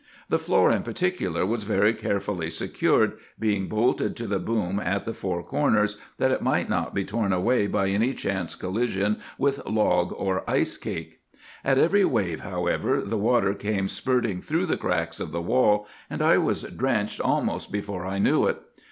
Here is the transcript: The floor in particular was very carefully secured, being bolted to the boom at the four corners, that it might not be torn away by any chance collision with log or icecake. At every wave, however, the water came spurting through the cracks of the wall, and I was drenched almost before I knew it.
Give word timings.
The 0.29 0.39
floor 0.39 0.71
in 0.71 0.81
particular 0.81 1.45
was 1.45 1.61
very 1.63 1.93
carefully 1.93 2.49
secured, 2.49 3.19
being 3.39 3.67
bolted 3.67 4.15
to 4.15 4.25
the 4.25 4.39
boom 4.39 4.79
at 4.79 5.05
the 5.05 5.13
four 5.13 5.43
corners, 5.43 5.99
that 6.17 6.31
it 6.31 6.41
might 6.41 6.67
not 6.67 6.95
be 6.95 7.05
torn 7.05 7.31
away 7.31 7.67
by 7.67 7.89
any 7.89 8.15
chance 8.15 8.55
collision 8.55 9.19
with 9.37 9.63
log 9.63 10.11
or 10.17 10.43
icecake. 10.49 11.19
At 11.63 11.77
every 11.77 12.03
wave, 12.03 12.39
however, 12.39 12.99
the 13.01 13.19
water 13.19 13.53
came 13.53 13.87
spurting 13.87 14.41
through 14.41 14.65
the 14.65 14.75
cracks 14.75 15.19
of 15.19 15.29
the 15.29 15.39
wall, 15.39 15.85
and 16.09 16.23
I 16.23 16.39
was 16.39 16.63
drenched 16.63 17.21
almost 17.21 17.71
before 17.71 18.03
I 18.03 18.17
knew 18.17 18.47
it. 18.47 18.57